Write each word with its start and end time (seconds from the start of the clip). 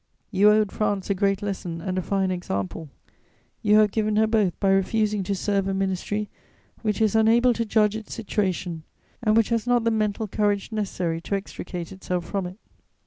You 0.31 0.49
owed 0.49 0.71
France 0.71 1.11
a 1.11 1.13
great 1.13 1.43
lesson 1.43 1.79
and 1.79 1.95
a 1.95 2.01
fine 2.01 2.31
example; 2.31 2.89
you 3.61 3.77
have 3.77 3.91
given 3.91 4.15
her 4.15 4.25
both 4.25 4.59
by 4.59 4.69
refusing 4.71 5.21
to 5.25 5.35
serve 5.35 5.67
a 5.67 5.75
ministry 5.75 6.27
which 6.81 6.99
is 6.99 7.15
unable 7.15 7.53
to 7.53 7.65
judge 7.65 7.95
its 7.95 8.11
situation 8.15 8.81
and 9.21 9.37
which 9.37 9.49
has 9.49 9.67
not 9.67 9.83
the 9.83 9.91
mental 9.91 10.27
courage 10.27 10.71
necessary 10.71 11.21
to 11.21 11.35
extricate 11.35 11.91
itself 11.91 12.25
from 12.25 12.47
it. 12.47 12.57